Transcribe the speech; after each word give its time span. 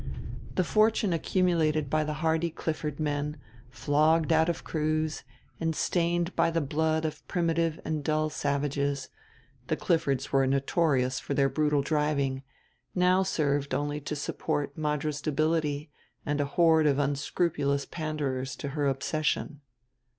The 0.55 0.63
fortune 0.63 1.13
accumulated 1.13 1.87
by 1.87 2.03
the 2.03 2.13
hardy 2.25 2.49
Clifford 2.49 2.99
men, 2.99 3.37
flogged 3.69 4.33
out 4.33 4.49
of 4.49 4.63
crews 4.63 5.23
and 5.59 5.75
stained 5.75 6.35
by 6.35 6.49
the 6.49 6.59
blood 6.59 7.05
of 7.05 7.27
primitive 7.27 7.79
and 7.85 8.03
dull 8.03 8.31
savages 8.31 9.09
the 9.67 9.75
Cliffords 9.75 10.31
were 10.33 10.47
notorious 10.47 11.19
for 11.19 11.35
their 11.35 11.49
brutal 11.49 11.83
driving 11.83 12.41
now 12.95 13.21
served 13.21 13.75
only 13.75 13.99
to 14.01 14.15
support 14.15 14.75
Madra's 14.75 15.21
debility 15.21 15.91
and 16.25 16.41
a 16.41 16.45
horde 16.45 16.87
of 16.87 16.97
unscrupulous 16.97 17.85
panderers 17.85 18.55
to 18.55 18.69
her 18.69 18.87
obsession. 18.87 19.61